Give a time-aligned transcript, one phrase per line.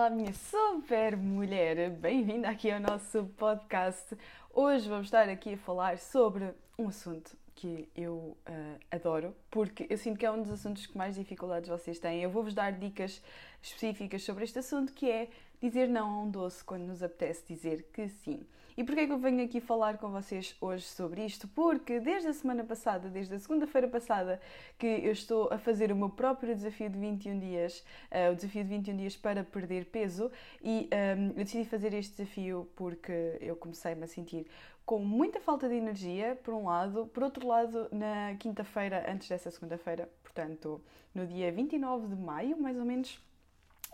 [0.00, 1.90] Olá, minha super mulher!
[1.90, 4.16] Bem-vinda aqui ao nosso podcast.
[4.50, 9.98] Hoje vamos estar aqui a falar sobre um assunto que eu uh, adoro, porque eu
[9.98, 12.22] sinto que é um dos assuntos que mais dificuldades vocês têm.
[12.22, 13.22] Eu vou-vos dar dicas
[13.60, 15.28] específicas sobre este assunto, que é
[15.60, 18.40] dizer não a um doce quando nos apetece dizer que sim.
[18.80, 21.46] E porquê é que eu venho aqui falar com vocês hoje sobre isto?
[21.48, 24.40] Porque desde a semana passada, desde a segunda-feira passada,
[24.78, 28.64] que eu estou a fazer o meu próprio desafio de 21 dias, uh, o desafio
[28.64, 33.36] de 21 dias para perder peso, e um, ehm, eu decidi fazer este desafio porque
[33.42, 34.46] eu comecei-me a sentir
[34.86, 39.50] com muita falta de energia, por um lado, por outro lado, na quinta-feira, antes dessa
[39.50, 40.80] segunda-feira, portanto,
[41.14, 43.22] no dia 29 de maio, mais ou menos,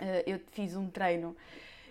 [0.01, 1.37] eh, eu fiz um treino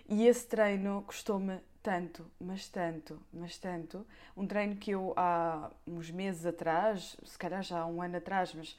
[0.08, 4.04] e esse treino custou-me tanto, mas tanto, mas tanto.
[4.36, 8.52] Um treino que eu há uns meses atrás, se calhar já há um ano atrás,
[8.52, 8.76] mas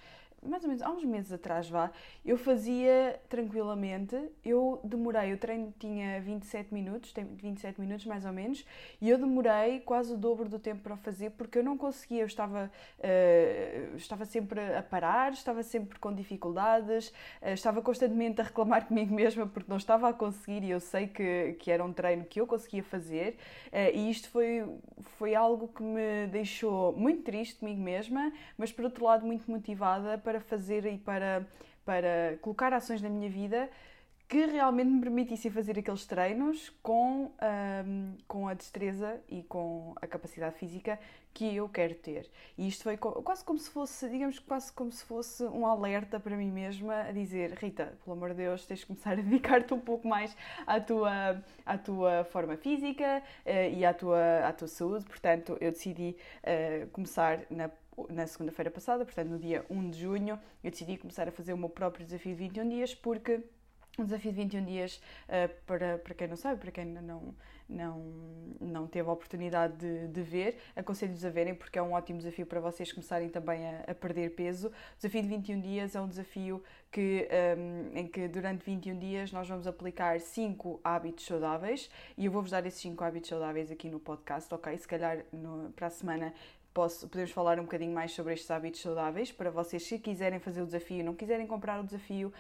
[0.48, 1.92] mais ou menos há uns meses atrás, vá,
[2.26, 4.16] eu fazia tranquilamente.
[4.44, 8.66] Eu demorei, o treino tinha 27 minutos, tem 27 minutos mais ou menos,
[9.02, 12.22] e eu demorei quase o dobro do tempo para o fazer porque eu não conseguia,
[12.22, 17.10] eu estava, uh, estava sempre a parar, estava sempre com dificuldades,
[17.42, 21.08] uh, estava constantemente a reclamar comigo mesma porque não estava a conseguir e eu sei
[21.08, 24.66] que, que era um treino que eu conseguia fazer, uh, e isto foi,
[25.18, 30.18] foi algo que me deixou muito triste comigo mesma, mas por outro lado muito motivada
[30.18, 31.46] para fazer e para,
[31.86, 33.70] para colocar ações na minha vida
[34.28, 37.32] que realmente me permitissem fazer aqueles treinos com,
[37.86, 41.00] um, com a destreza e com a capacidade física
[41.34, 42.30] que eu quero ter.
[42.58, 46.36] E isto foi quase como se fosse, digamos, quase como se fosse um alerta para
[46.36, 49.80] mim mesma a dizer, Rita, pelo amor de Deus, tens de começar a dedicar-te um
[49.80, 55.06] pouco mais à tua, à tua forma física uh, e à tua, à tua saúde.
[55.06, 57.70] Portanto, eu decidi uh, começar na
[58.10, 61.58] na segunda-feira passada, portanto no dia 1 de junho, eu decidi começar a fazer o
[61.58, 63.42] meu próprio desafio de 21 dias, porque
[63.98, 67.34] o desafio de 21 dias, uh, para, para quem não sabe, para quem não,
[67.68, 68.00] não,
[68.62, 72.46] não teve a oportunidade de, de ver, aconselho-vos a verem porque é um ótimo desafio
[72.46, 74.68] para vocês começarem também a, a perder peso.
[74.68, 78.98] O desafio de 21 dias é um desafio que, um, ehm, em que durante 21
[78.98, 83.72] dias nós vamos aplicar 5 hábitos saudáveis e eu vou-vos dar esses 5 hábitos saudáveis
[83.72, 84.78] aqui no podcast, ok?
[84.78, 86.34] Se calhar no, para a semana
[86.78, 90.62] posso, podemos falar um bocadinho mais sobre estes hábitos saudáveis para vocês, se quiserem fazer
[90.62, 92.32] o desafio, não quiserem comprar o desafio,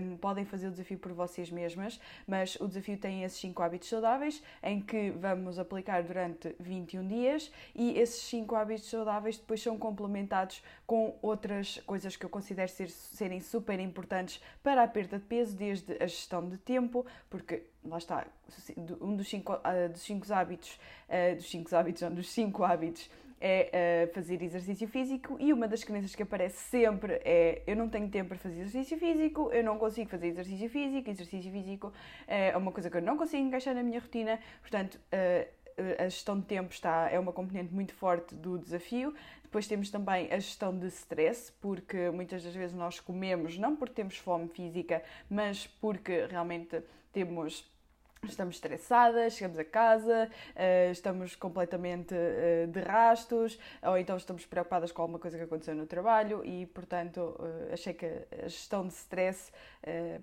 [0.00, 3.88] um, podem fazer o desafio por vocês mesmas, mas o desafio tem esses 5 hábitos
[3.88, 9.78] saudáveis em que vamos aplicar durante 21 dias e esses 5 hábitos saudáveis depois são
[9.78, 15.24] complementados com outras coisas que eu considero ser, serem super importantes para a perda de
[15.24, 18.26] peso, desde a gestão de tempo, porque lá está,
[19.00, 22.64] um dos 5 uh, ah, dos cinco hábitos, uh, dos 5 hábitos, não, dos 5
[22.64, 23.10] hábitos
[23.40, 27.88] é uh, fazer exercício físico e uma das crenças que aparece sempre é eu não
[27.88, 31.92] tenho tempo para fazer exercício físico, eu não consigo fazer exercício físico, exercício físico
[32.26, 34.98] é uma coisa que eu não consigo encaixar na minha rotina, portanto
[35.98, 39.14] a gestão de tempo está, é uma componente muito forte do desafio.
[39.56, 43.94] Depois temos também a gestão de stress, porque muitas das vezes nós comemos não porque
[43.94, 47.64] temos fome física, mas porque realmente temos
[48.30, 54.92] estamos estressadas, chegamos a casa, uh, estamos completamente uh, de rastos, ou então estamos preocupadas
[54.92, 58.94] com alguma coisa que aconteceu no trabalho e, portanto, uh, achei que a gestão de
[58.94, 59.52] stress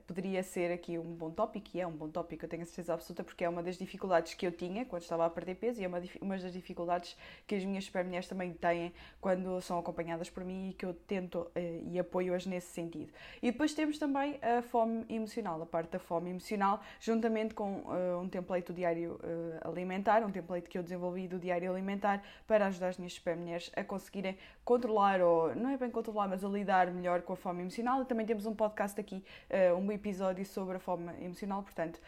[0.05, 2.93] poderia ser aqui um bom tópico, e é um bom tópico, eu tenho a certeza
[2.93, 5.85] absoluta, porque é uma das dificuldades que eu tinha quando estava a perder peso e
[5.85, 7.15] é uma, uma das dificuldades
[7.47, 11.49] que as minhas supermulheres também têm quando são acompanhadas por mim e que eu tento
[11.55, 13.13] e apoio-as nesse sentido.
[13.41, 18.19] E depois temos também a fome emocional, a parte da fome emocional, juntamente com uh,
[18.19, 22.67] um template do diário uh, alimentar, um template que eu desenvolvi do diário alimentar para
[22.67, 26.47] ajudar as minhas super mulheres a conseguirem controlar, ou não é bem controlar, mas a
[26.47, 28.01] lidar melhor com a fome emocional.
[28.01, 31.99] E também temos um podcast aqui, uh, um episódio sobre a fome emocional, portanto,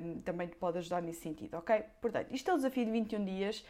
[0.00, 1.82] um, também te pode ajudar nesse sentido, ok?
[2.00, 3.64] Portanto, isto é o desafio de 21 dias.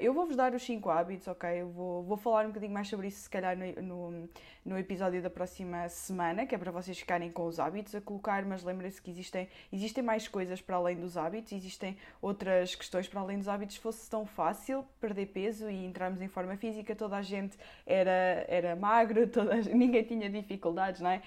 [0.00, 1.48] eu vou-vos dar os 5 hábitos, ok?
[1.50, 4.28] Eu vou, vou falar um bocadinho mais sobre isso, se calhar, no, no,
[4.64, 8.44] no episódio da próxima semana, que é para vocês ficarem com os hábitos a colocar,
[8.44, 13.20] mas lembrem-se que existem, existem mais coisas para além dos hábitos, existem outras questões para
[13.20, 13.76] além dos hábitos.
[13.76, 18.44] Se fosse tão fácil perder peso e entrarmos em forma física, toda a gente era,
[18.48, 19.20] era magro,
[19.74, 21.22] ninguém tinha dificuldades, não é?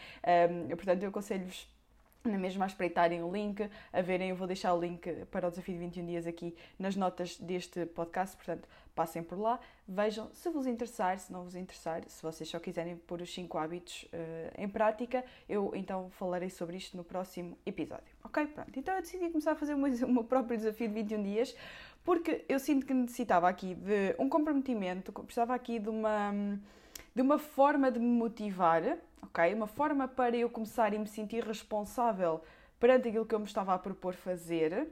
[0.49, 1.67] Um, portanto, eu aconselho-vos
[2.23, 5.49] na mesma a espreitarem o link, a verem, eu vou deixar o link para o
[5.49, 10.49] desafio de 21 dias aqui nas notas deste podcast, portanto, passem por lá, vejam se
[10.49, 14.61] vos interessar, se não vos interessar, se vocês só quiserem pôr os 5 hábitos uh,
[14.61, 18.13] em prática, eu então falarei sobre isto no próximo episódio.
[18.23, 18.45] Ok?
[18.47, 21.55] Pronto, então eu decidi começar a fazer o meu próprio desafio de 21 dias,
[22.03, 26.33] porque eu sinto que necessitava aqui de um comprometimento, precisava aqui de uma,
[27.13, 29.53] de uma forma de me motivar, ok?
[29.53, 32.41] Uma forma para eu começar e me sentir responsável
[32.79, 34.87] perante aquilo que eu me estava a propor fazer.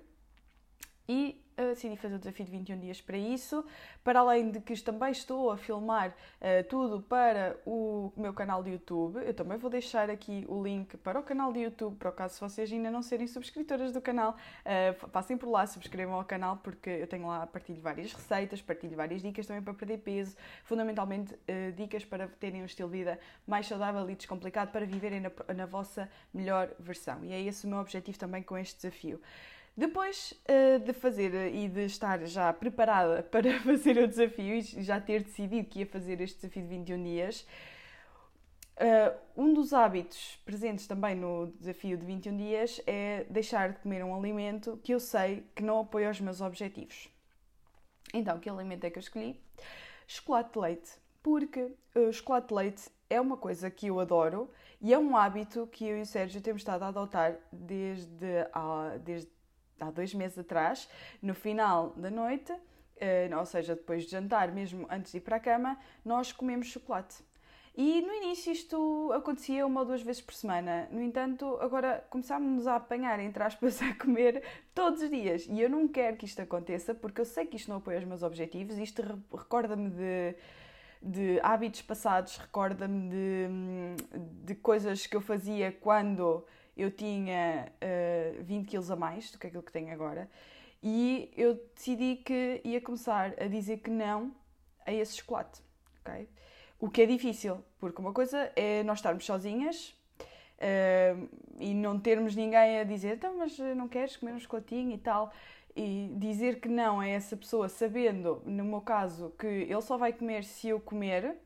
[1.07, 3.65] E decidi fazer o desafio de 21 dias para isso.
[4.03, 8.71] Para além de que também estou a filmar uh, tudo para o meu canal de
[8.71, 12.13] YouTube, eu também vou deixar aqui o link para o canal de YouTube, para o
[12.13, 14.35] caso vocês ainda não serem subscritoras do canal,
[14.65, 18.95] uh, passem por lá, subscrevam ao canal, porque eu tenho lá, partilho várias receitas, partilho
[18.95, 21.37] várias dicas também para perder peso, fundamentalmente
[21.75, 25.65] dicas para terem um estilo de vida mais saudável e descomplicado para viverem na, na
[25.65, 27.23] vossa melhor versão.
[27.23, 29.19] E é esse o meu objetivo também com este desafio.
[29.79, 34.99] Depois uh, de fazer e de estar já preparada para fazer o desafio e já
[34.99, 37.47] ter decidido que ia fazer este desafio de 21 dias,
[38.75, 44.03] uh, um dos hábitos presentes também no desafio de 21 dias é deixar de comer
[44.03, 47.07] um alimento que eu sei que não apoia os meus objetivos.
[48.13, 49.41] Então, que alimento é que eu escolhi?
[50.05, 50.91] Chocolate de leite.
[51.23, 54.51] Porque o chocolate de leite é uma coisa que eu adoro
[54.81, 58.97] e é um hábito que eu e o Sérgio temos estado a adotar desde, a,
[58.97, 59.38] desde
[59.79, 60.89] há dois meses atrás,
[61.21, 65.37] no final da noite, uh, ou seja, depois de jantar, mesmo antes de ir para
[65.37, 67.23] a cama, nós comemos chocolate.
[67.81, 70.89] E no início isto acontecia uma ou duas vezes por semana.
[70.91, 74.43] No entanto, agora começámos a apanhar, entre aspas, a comer
[74.75, 75.47] todos os dias.
[75.49, 78.03] E eu não quero que isto aconteça porque eu sei que isto não apoia os
[78.03, 78.77] meus objetivos.
[78.77, 79.01] Isto
[79.31, 80.35] recorda-me de,
[81.01, 83.47] de hábitos passados, recorda-me de,
[84.43, 86.45] de coisas que eu fazia quando
[86.79, 87.71] eu tinha
[88.39, 90.29] uh, 20 quilos a mais do que aquilo que tenho agora
[90.81, 94.33] e eu decidi que ia começar a dizer que não
[94.85, 95.61] a esse chocolate,
[95.99, 96.27] ok?
[96.79, 99.89] O que é difícil, porque uma coisa é nós estarmos sozinhas
[100.57, 101.29] uh,
[101.59, 105.33] e não termos ninguém a dizer então, mas não queres comer um chocolatinho e tal
[105.75, 110.11] e dizer que não a essa pessoa sabendo, no meu caso, que ele só vai
[110.11, 111.37] comer se eu comer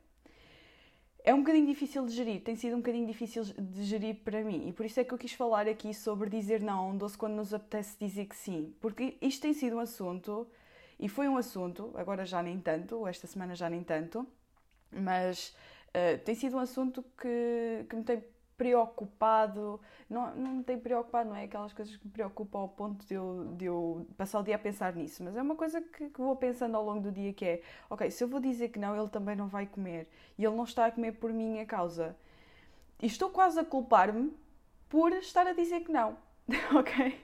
[1.24, 4.68] é um bocadinho difícil de gerir, tem sido um bocadinho difícil de gerir para mim.
[4.68, 7.18] E por isso é que eu quis falar aqui sobre dizer não a um doce
[7.18, 10.46] quando nos apetece dizer que sim, porque isto tem sido um assunto
[11.00, 14.28] e foi um assunto, agora já nem tanto, esta semana já nem tanto,
[14.92, 15.56] mas
[15.90, 18.24] uh, tem sido um assunto que, que me tem
[18.58, 19.80] preocupado,
[20.10, 23.14] não, não me tem preocupado, não é aquelas coisas que me preocupam ao ponto de
[23.14, 26.22] eu, de eu passar o dia a pensar nisso, mas é uma coisa que, que,
[26.22, 28.96] vou pensando ao longo do dia que é, ok, se eu vou dizer que não,
[28.96, 30.08] ele também não vai comer
[30.38, 32.16] e ele não está a comer por minha causa.
[33.02, 34.32] E estou quase a culpar-me
[34.88, 36.18] por estar a dizer que não,
[36.78, 37.20] ok?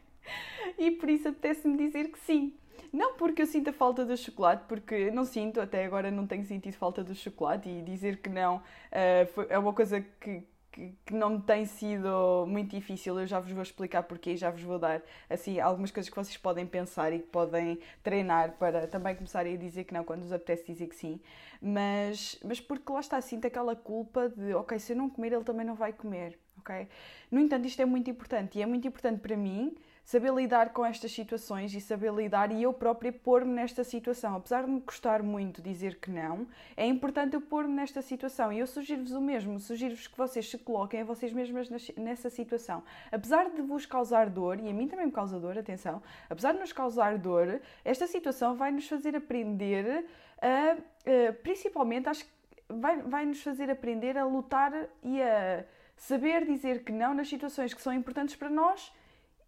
[0.77, 2.53] E por isso apetece-me dizer que sim.
[2.91, 6.73] Não porque eu sinta falta do chocolate, porque não sinto, até agora não tenho sentido
[6.73, 11.13] falta do chocolate e dizer que não uh, foi, é uma coisa que, que, que,
[11.13, 13.19] não me tem sido muito difícil.
[13.19, 16.37] Eu já vos vou explicar porquê, já vos vou dar assim algumas coisas que vocês
[16.37, 20.31] podem pensar e que podem treinar para também começarem a dizer que não quando vos
[20.31, 21.19] apetece dizer que sim.
[21.61, 25.43] Mas, mas porque lá está, sinto aquela culpa de, ok, se eu não comer, ele
[25.43, 26.87] também não vai comer, ok?
[27.31, 29.75] No entanto, isto é muito importante e é muito importante para mim
[30.09, 34.37] saber lidar com estas situações e saber lidar e eu própria pôr-me nesta situação.
[34.37, 38.51] Apesar de me custar muito dizer que não, é importante eu pôr-me nesta situação.
[38.51, 42.81] E eu sugiro-vos o mesmo, sugiro-vos que vocês se coloquem a vocês mesmas nessa situação.
[43.11, 46.59] Apesar de vos causar dor, e a mim também me causa dor, atenção, apesar de
[46.59, 50.05] nos causar dor, esta situação vai nos fazer aprender
[50.41, 52.31] a, a principalmente, acho que
[52.67, 54.73] vai, vai nos fazer aprender a lutar
[55.03, 55.63] e a
[55.95, 58.91] saber dizer que não nas situações que são importantes para nós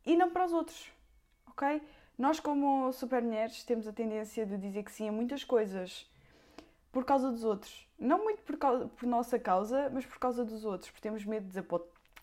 [0.06, 0.92] e não para os outros,
[1.48, 1.82] ok?
[2.18, 6.10] Nós, como super mulheres, temos a tendência de dizer que sim a muitas coisas
[6.92, 7.88] por causa dos outros.
[7.98, 11.48] Não muito por, causa, por nossa causa, mas por causa dos outros, porque temos medo
[11.48, 11.62] de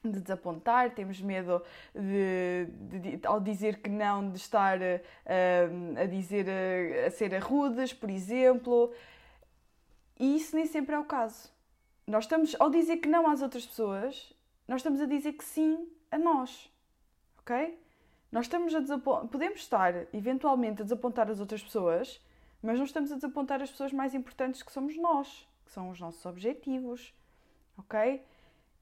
[0.04, 1.61] de desapontar, temos medo
[1.92, 7.37] de, de, de, ao dizer que não, de estar uh, a dizer uh, a ser
[7.38, 8.92] rudes, por exemplo.
[10.18, 11.50] E isso nem sempre é o caso.
[12.06, 14.32] Nós estamos, ao dizer que não às outras pessoas,
[14.66, 16.70] nós estamos a dizer que sim a nós
[17.48, 17.78] ok?
[18.30, 22.22] Nós estamos a desapontar, podemos estar eventualmente a desapontar as outras pessoas,
[22.62, 25.98] mas não estamos a desapontar as pessoas mais importantes que somos nós, que são os
[25.98, 27.14] nossos objetivos,
[27.78, 28.22] ok?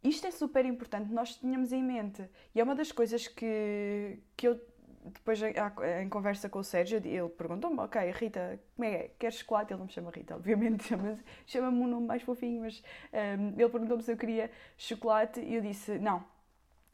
[0.03, 2.29] Isto é super importante, nós tenhamos em mente.
[2.55, 4.61] E é uma das coisas que, que eu
[5.05, 9.11] depois em conversa com o Sérgio, ele perguntou-me, ok, Rita, como é que é?
[9.21, 9.73] Queres chocolate?
[9.73, 12.83] Ele não me chama Rita, obviamente, chama-me chama um nome mais fofinho, mas
[13.13, 16.25] um, ele perguntou-me se eu queria chocolate e eu disse, não,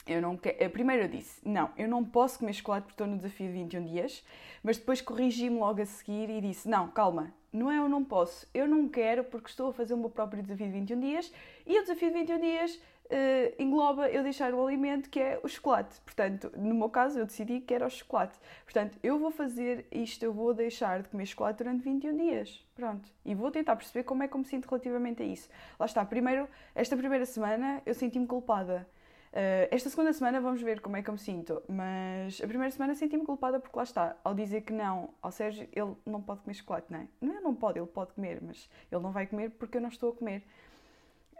[0.05, 0.69] eu não quero.
[0.69, 3.85] Primeiro eu disse, não, eu não posso comer chocolate porque estou no desafio de 21
[3.85, 4.23] dias,
[4.61, 8.47] mas depois corrigi-me logo a seguir e disse, não, calma, não é eu não posso,
[8.53, 11.33] eu não quero porque estou a fazer o meu próprio desafio de 21 dias
[11.65, 15.47] e o desafio de 21 dias uh, engloba eu deixar o alimento que é o
[15.47, 15.99] chocolate.
[16.01, 18.37] Portanto, no meu caso, eu decidi que era o chocolate.
[18.63, 22.65] Portanto, eu vou fazer isto, eu vou deixar de comer chocolate durante 21 dias.
[22.75, 23.09] Pronto.
[23.23, 25.49] E vou tentar perceber como é que eu me sinto relativamente a isso.
[25.79, 26.03] Lá está.
[26.03, 28.87] Primeiro, esta primeira semana eu senti-me culpada.
[29.33, 32.69] Uh, esta segunda semana vamos ver como é que eu me sinto, mas a primeira
[32.69, 36.41] semana senti-me culpada porque lá está, ao dizer que não ao Sérgio, ele não pode
[36.41, 37.07] comer chocolate, não é?
[37.19, 39.89] Não é não pode, ele pode comer, mas ele não vai comer porque eu não
[39.89, 40.43] estou a comer.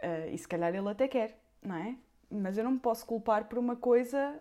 [0.02, 1.96] Uh, e se calhar ele até quer não é?
[2.30, 4.40] Mas eu não me posso culpar por uma coisa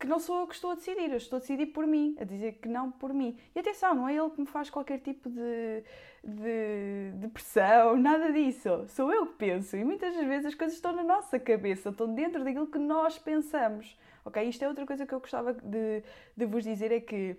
[0.00, 2.24] que não sou eu que estou a decidir, eu estou a decidir por mim, a
[2.24, 3.38] dizer que não por mim.
[3.54, 5.84] E atenção, não é ele que me faz qualquer tipo de,
[6.24, 8.86] de, de pressão, nada disso.
[8.88, 9.76] Sou eu que penso.
[9.76, 13.18] E muitas das vezes as coisas estão na nossa cabeça, estão dentro daquilo que nós
[13.18, 13.98] pensamos.
[14.24, 14.42] Ok?
[14.42, 16.02] Isto é outra coisa que eu gostava de,
[16.34, 17.36] de vos dizer: é que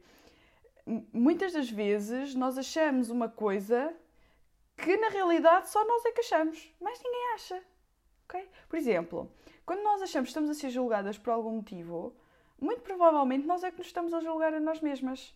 [1.11, 3.91] muitas das vezes nós achamos uma coisa
[4.77, 7.63] que na realidade só nós é que achamos, mas ninguém acha.
[8.25, 8.47] Okay?
[8.69, 9.31] Por exemplo,
[9.65, 12.15] quando nós achamos que estamos a ser julgadas por algum motivo,
[12.61, 15.35] muito provavelmente nós é que nos estamos a julgar a nós mesmas.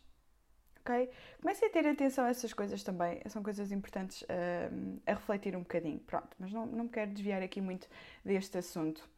[0.82, 1.10] Okay?
[1.42, 5.62] Comecem a ter atenção a essas coisas também, são coisas importantes uh, a refletir um
[5.62, 6.00] bocadinho.
[6.00, 7.90] Pronto, mas não, não me quero desviar aqui muito
[8.24, 9.10] deste assunto.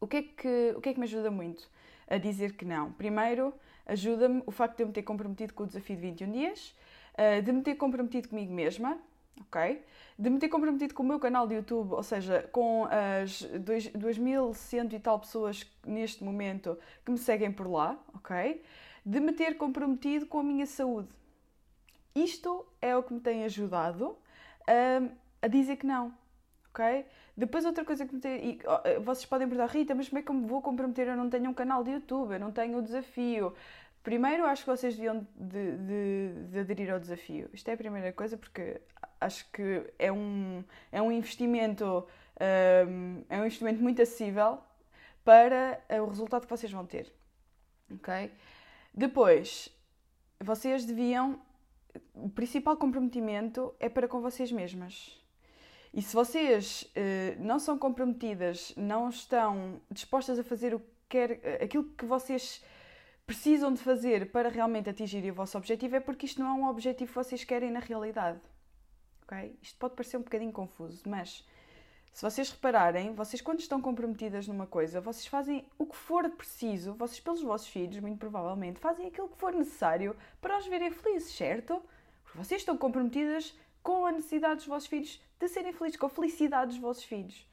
[0.00, 1.70] O que, é que, o que é que me ajuda muito
[2.08, 2.92] a dizer que não?
[2.92, 3.52] Primeiro,
[3.84, 6.74] ajuda-me o facto de eu me ter comprometido com o desafio de 21 dias,
[7.18, 8.98] uh, de me ter comprometido comigo mesma,
[9.40, 9.82] ok?
[10.18, 14.92] De me ter comprometido com o meu canal de YouTube, ou seja, com as 2.100
[14.92, 18.62] e tal pessoas neste momento que me seguem por lá, ok?
[19.04, 21.08] De me ter comprometido com a minha saúde.
[22.14, 24.16] Isto é o que me tem ajudado
[24.66, 26.12] a, a dizer que não,
[26.70, 27.06] ok?
[27.36, 28.50] Depois outra coisa que me tem...
[28.50, 31.06] E, vocês podem perguntar, Rita, mas como é que eu me vou comprometer?
[31.06, 33.54] Eu não tenho um canal de YouTube, eu não tenho o desafio.
[34.08, 37.50] Primeiro, acho que vocês deviam de, de, de, aderir ao desafio.
[37.52, 38.80] Isto é a primeira coisa, porque
[39.20, 42.06] acho que é um, é um investimento
[42.88, 44.60] um, é um investimento muito acessível
[45.22, 47.12] para o resultado que vocês vão ter.
[47.96, 48.32] Ok?
[48.94, 49.68] Depois,
[50.40, 51.38] vocês deviam.
[52.14, 55.22] O principal comprometimento é para com vocês mesmas.
[55.92, 61.62] E se vocês uh, não são comprometidas, não estão dispostas a fazer o que quer,
[61.62, 62.64] aquilo que vocês
[63.28, 66.66] precisam de fazer para realmente atingirem o vosso objetivo, é porque isto não é um
[66.66, 68.40] objetivo que vocês querem na realidade.
[69.24, 69.54] Okay?
[69.60, 71.46] Isto pode parecer um bocadinho confuso, mas
[72.10, 76.94] se vocês repararem, vocês quando estão comprometidas numa coisa, vocês fazem o que for preciso,
[76.94, 81.36] vocês pelos vossos filhos, muito provavelmente, fazem aquilo que for necessário para os verem felizes,
[81.36, 81.82] certo?
[82.24, 86.10] Porque vocês estão comprometidas com a necessidade dos vossos filhos de serem felizes, com a
[86.10, 87.46] felicidade dos vossos filhos.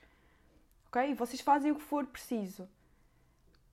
[0.87, 1.13] Ok?
[1.15, 2.65] Vocês fazem o que for preciso.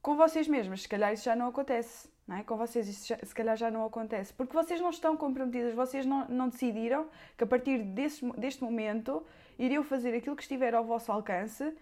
[0.03, 2.11] Com vocês mesmas, se calhar isso já não acontece.
[2.27, 2.43] Não é?
[2.43, 4.33] Com vocês isso já, se calhar já não acontece.
[4.33, 7.07] Porque vocês não estão comprometidas, vocês não, não decidiram
[7.39, 9.25] que a partir desse, deste momento
[9.57, 11.73] iriam fazer aquilo que estiver ao vosso alcance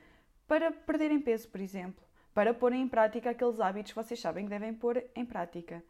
[0.46, 2.04] para perderem peso, por exemplo.
[2.34, 5.82] Para porem em prática aqueles hábitos que vocês sabem que devem pôr em prática.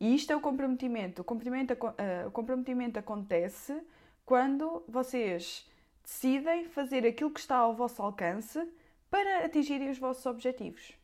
[0.00, 1.20] E isto é o comprometimento.
[1.20, 3.78] O comprometimento, uh, o comprometimento acontece
[4.24, 5.68] quando vocês
[6.02, 8.66] decidem fazer aquilo que está ao vosso alcance
[9.10, 10.99] para atingirem os vossos objetivos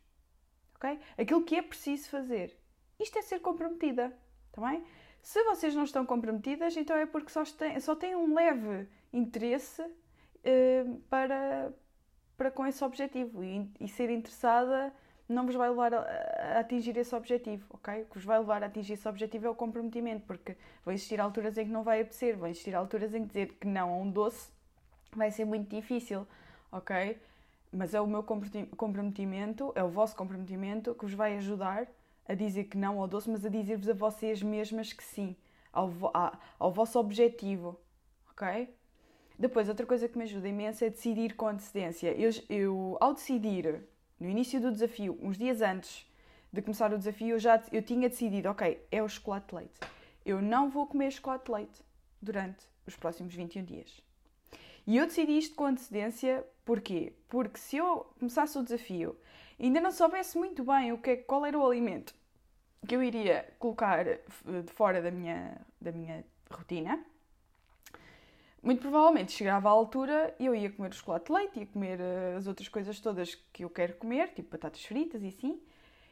[0.77, 0.99] ok?
[1.17, 2.57] Aquilo que é preciso fazer.
[2.99, 4.13] Isto é ser comprometida,
[4.49, 4.83] está bem?
[5.21, 9.81] Se vocês não estão comprometidas, então é porque só têm, só têm um leve interesse
[9.81, 11.73] uh, para,
[12.37, 14.93] para com esse objetivo e, e, ser interessada
[15.27, 18.03] não vos vai levar a, a, atingir esse objetivo, ok?
[18.03, 20.55] O que vos vai levar a atingir esse objetivo é o comprometimento, porque
[20.85, 23.67] vão existir alturas em que não vai apetecer, vão existir alturas em que dizer que
[23.67, 24.49] não a um doce
[25.13, 26.25] vai ser muito difícil,
[26.71, 27.19] ok?
[27.71, 31.87] Mas é o meu comprometimento, é o vosso comprometimento que vos vai ajudar
[32.27, 35.35] a dizer que não ao doce, mas a dizer-vos a vocês mesmas que sim,
[35.71, 35.91] ao,
[36.59, 37.79] ao vosso objetivo,
[38.31, 38.73] ok?
[39.39, 42.11] Depois, outra coisa que me ajuda imenso é decidir com antecedência.
[42.11, 43.83] Eu, eu, ao decidir
[44.19, 46.09] no início do desafio, uns dias antes
[46.51, 49.79] de começar o desafio, eu já eu tinha decidido, ok, é o chocolate leite.
[50.25, 51.83] Eu não vou comer chocolate leite
[52.21, 54.01] durante os próximos 21 dias.
[54.87, 57.13] E eu decidi isto com antecedência, porquê?
[57.29, 59.17] Porque se eu começasse o desafio
[59.57, 62.13] e ainda não soubesse muito bem o que, é, qual era o alimento
[62.85, 67.03] que eu iria colocar de fora da minha, da minha rotina,
[68.61, 71.99] muito provavelmente chegava à altura e eu ia comer o chocolate de leite, ia comer
[71.99, 75.61] eh, as outras coisas todas que eu quero comer, tipo batatas fritas e assim,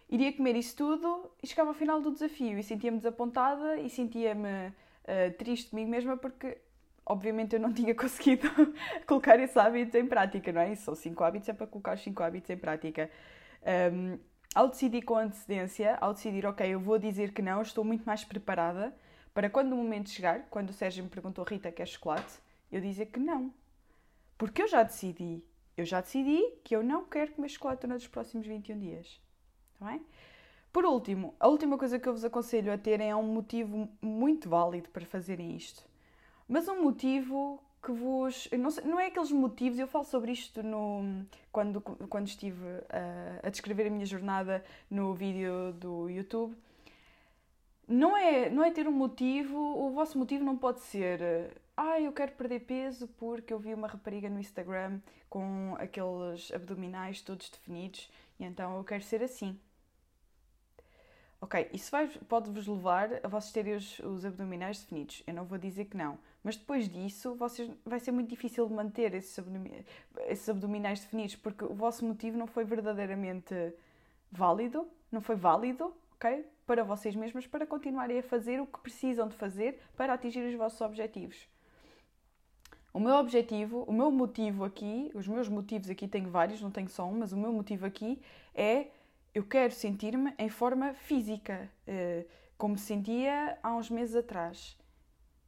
[0.10, 4.68] iria comer isso tudo e chegava ao final do desafio e sentia-me desapontada e sentia-me
[4.68, 6.58] uh, triste comigo mesma porque
[7.06, 8.50] obviamente eu não tinha conseguido
[9.06, 10.74] colocar esse hábito em prática, não é?
[10.74, 13.10] E são cinco hábitos, é para colocar os cinco hábitos em prática.
[13.94, 14.18] Um,
[14.54, 18.24] ao decidir com antecedência, ao decidir, ok, eu vou dizer que não, estou muito mais
[18.24, 18.96] preparada
[19.34, 22.40] para quando o momento chegar, quando o Sérgio me perguntou, Rita, quer chocolate?
[22.72, 23.54] Eu dizer que não.
[24.38, 25.44] Porque eu já decidi.
[25.76, 29.22] Eu já decidi que eu não quero comer chocolate durante os próximos 21 dias.
[29.74, 30.06] Está bem?
[30.72, 34.50] Por último, a última coisa que eu vos aconselho a terem é um motivo muito
[34.50, 35.86] válido para fazerem isto.
[36.48, 38.50] Mas um motivo que vos.
[38.52, 43.48] Não, sei, não, é aqueles motivos, eu falo sobre isto no, quando, quando estive a,
[43.48, 46.56] a descrever a minha jornada no vídeo do YouTube.
[47.88, 51.22] Não é, não é ter um motivo, o vosso motivo não pode ser
[51.78, 57.22] ah, eu quero perder peso porque eu vi uma rapariga no Instagram com aqueles abdominais
[57.22, 58.10] todos definidos
[58.40, 59.60] e então eu quero ser assim.
[61.46, 61.92] Ok, isso
[62.28, 65.22] pode-vos levar a vocês terem os, os, abdominais definidos.
[65.28, 66.18] Eu não vou dizer que não.
[66.44, 69.86] Mas depois disso, vocês, vai ser muito difícil manter esses, abdominais,
[70.25, 73.54] esses abdominais definidos, porque o vosso motivo não foi verdadeiramente
[74.32, 76.48] válido, não foi válido, ok?
[76.66, 80.56] Para vocês mesmos, para continuarem a fazer o que precisam de fazer para atingir os
[80.56, 81.48] vossos objetivos.
[82.92, 86.90] O meu objetivo, o meu motivo aqui, os meus motivos aqui, tenho vários, não tenho
[86.90, 88.20] só um, mas o meu motivo aqui
[88.56, 88.88] é
[89.36, 92.25] eu quero sentir-me em forma física, eh,
[92.58, 94.77] como sentia há uns meses atrás.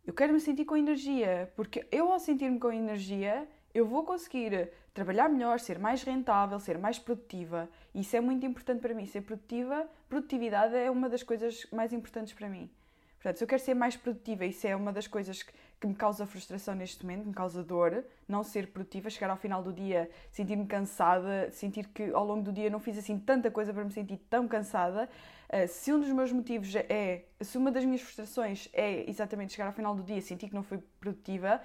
[0.05, 4.69] Eu quero me sentir com energia, porque eu, ao sentir-me com energia, eu vou conseguir
[4.93, 7.69] trabalhar melhor, ser mais rentável, ser mais produtiva.
[7.95, 9.05] Isso é muito importante para mim.
[9.05, 12.69] Ser produtiva, produtividade é uma das coisas mais importantes para mim.
[13.15, 15.93] Portanto, se eu quero ser mais produtiva, isso é uma das coisas que que me
[15.93, 20.09] causa frustração neste momento, me causa dor, não ser produtiva, chegar ao final do dia,
[20.31, 23.91] sentir-me cansada, sentir que ao longo do dia não fiz assim tanta coisa para me
[23.91, 25.07] sentir tão cansada.
[25.47, 29.67] Uh, se um dos meus motivos é, se uma das minhas frustrações é exatamente chegar
[29.67, 31.61] ao final do dia, sentir que não fui produtiva,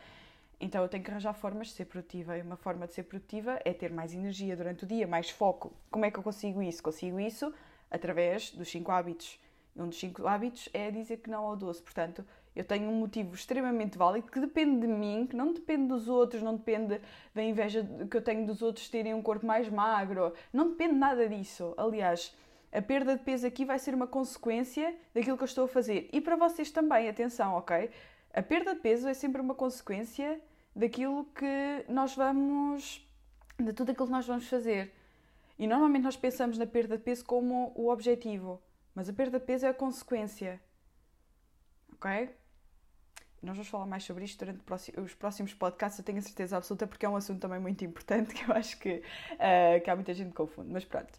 [0.62, 2.38] então eu tenho que arranjar formas de ser produtiva.
[2.38, 5.72] E uma forma de ser produtiva é ter mais energia durante o dia, mais foco.
[5.90, 6.80] Como é que eu consigo isso?
[6.80, 7.52] Consigo isso
[7.90, 9.40] através dos 5 hábitos.
[9.74, 11.82] Um dos 5 hábitos é dizer que não ao doce.
[11.82, 16.08] Portanto, eu tenho um motivo extremamente válido que depende de mim, que não depende dos
[16.08, 17.00] outros, não depende
[17.34, 21.28] da inveja que eu tenho dos outros terem um corpo mais magro, não depende nada
[21.28, 21.74] disso.
[21.76, 22.34] Aliás,
[22.70, 26.08] a perda de peso aqui vai ser uma consequência daquilo que eu estou a fazer.
[26.12, 27.90] E para vocês também, atenção, ok?
[28.32, 30.40] A perda de peso é sempre uma consequência
[30.74, 33.06] daquilo que nós vamos.
[33.58, 34.92] de tudo aquilo que nós vamos fazer.
[35.58, 38.60] E normalmente nós pensamos na perda de peso como o objetivo,
[38.94, 40.60] mas a perda de peso é a consequência.
[41.94, 42.30] Ok?
[43.42, 44.62] Nós vamos falar mais sobre isto durante
[44.98, 48.33] os próximos podcasts, eu tenho a certeza absoluta, porque é um assunto também muito importante
[48.35, 49.02] que eu acho que,
[49.33, 50.70] uh, que há muita gente que confunde.
[50.72, 51.12] Mas pronto.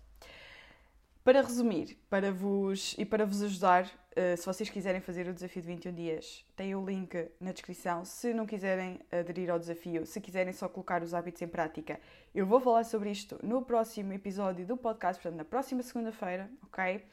[1.21, 5.61] Para resumir, para vos e para vos ajudar, uh, se vocês quiserem fazer o desafio
[5.61, 8.05] de 21 dias, tem o link na descrição.
[8.05, 11.99] Se não quiserem aderir ao desafio, se quiserem só colocar os hábitos em prática,
[12.33, 17.03] eu vou falar sobre isto no próximo episódio do podcast, portanto, na próxima segunda-feira, ok?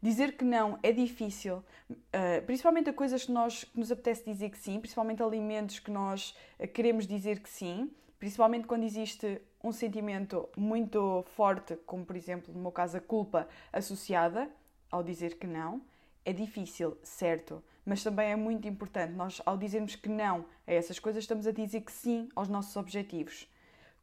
[0.00, 1.56] Dizer que não é difícil,
[1.90, 5.90] uh, principalmente a coisas que, nós, que nos apetece dizer que sim, principalmente alimentos que
[5.90, 12.14] nós uh, queremos dizer que sim, principalmente quando existe um sentimento muito forte, como por
[12.14, 14.48] exemplo, no meu caso, a culpa associada
[14.90, 15.82] ao dizer que não.
[16.24, 19.14] É difícil, certo, mas também é muito importante.
[19.14, 22.76] Nós, ao dizermos que não a essas coisas, estamos a dizer que sim aos nossos
[22.76, 23.48] objetivos.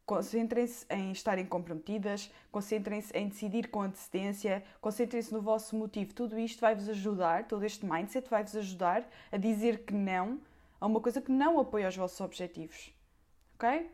[0.06, 6.13] Concentrem-se em estarem comprometidas, concentrem-se em decidir com antecedência, concentrem-se no vosso motivo.
[6.13, 10.39] Tudo isto vai-vos ajudar, todo este mindset vai-vos ajudar a dizer que não
[10.80, 12.94] a uma coisa que não apoia os vossos objetivos.
[13.56, 13.89] Ok?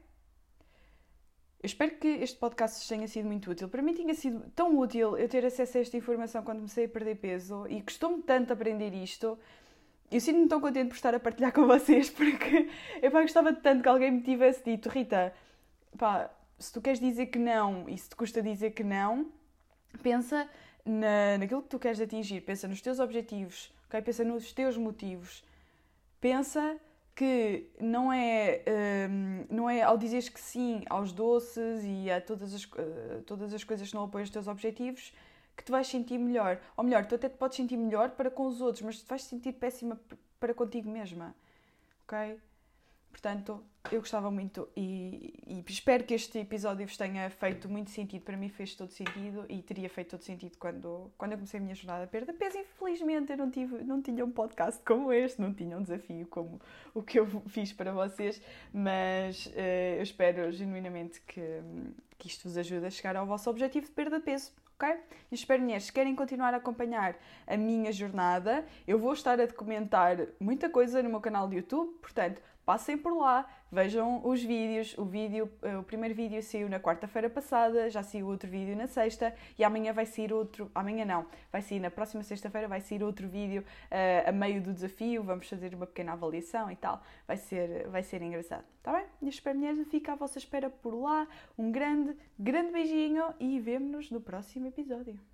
[1.63, 3.69] Eu espero que este podcast tenha sido muito útil.
[3.69, 6.89] Para mim tinha sido tão útil eu ter acesso a esta informação quando comecei a
[6.89, 9.37] perder peso e custou-me tanto aprender isto.
[10.11, 12.67] Eu sinto-me tão contente por estar a partilhar com vocês porque
[13.01, 15.33] eu gostava tanto que alguém me tivesse dito, Rita,
[15.97, 19.31] pá, se tu queres dizer que não e se te custa dizer que não,
[20.01, 20.49] pensa
[20.85, 24.01] na, naquilo que tu queres atingir, pensa nos teus objetivos, okay?
[24.01, 25.43] pensa nos teus motivos,
[26.19, 26.77] pensa
[27.15, 28.63] que não é,
[29.09, 33.53] um, não é ao dizeres que sim aos doces e a todas as, uh, todas
[33.53, 35.13] as coisas que não apoiam os teus objetivos
[35.55, 36.59] que te vais sentir melhor.
[36.75, 39.23] Ou melhor, tu até te podes sentir melhor para com os outros, mas tu vais
[39.23, 39.99] sentir péssima
[40.39, 41.35] para contigo mesma.
[42.03, 42.39] Ok?
[43.11, 48.23] Portanto, eu gostava muito e, e, espero que este episódio vos tenha feito muito sentido.
[48.23, 51.63] Para mim fez todo sentido e teria feito todo sentido quando, quando eu comecei a
[51.63, 52.57] minha jornada a perda peso.
[52.57, 56.61] Infelizmente eu não, tive, não tinha um podcast como este, não tinha um desafio como
[56.93, 58.41] o que eu fiz para vocês,
[58.73, 61.41] mas uh, eu espero genuinamente que,
[62.17, 64.95] que isto vos ajude a chegar ao vosso objetivo de perda de peso, ok?
[65.31, 69.45] E espero, mulheres, se querem continuar a acompanhar a minha jornada, eu vou estar a
[69.45, 74.97] documentar muita coisa no meu canal de YouTube, portanto, passem por lá, vejam os vídeos.
[74.97, 78.87] O, vídeo, eh, o primeiro vídeo saiu na quarta-feira passada, já saiu outro vídeo na
[78.87, 80.69] sexta e amanhã vai sair outro.
[80.73, 84.73] Amanhã não, vai sair na próxima sexta-feira, vai sair outro vídeo uh, a meio do
[84.73, 85.23] desafio.
[85.23, 87.01] Vamos fazer uma pequena avaliação e tal.
[87.27, 89.05] Vai ser, vai ser engraçado, tá bem?
[89.21, 91.27] E espero, mulheres, fica à vossa espera por lá.
[91.57, 95.30] Um grande, grande beijinho e vemo-nos no próximo episódio.